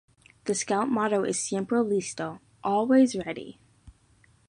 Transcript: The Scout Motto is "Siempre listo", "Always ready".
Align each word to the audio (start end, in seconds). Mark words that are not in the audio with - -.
The 0.45 0.55
Scout 0.55 0.89
Motto 0.89 1.23
is 1.23 1.37
"Siempre 1.39 1.77
listo", 1.83 2.39
"Always 2.63 3.15
ready". 3.15 3.59